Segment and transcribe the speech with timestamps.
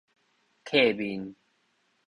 [0.63, 1.35] 客面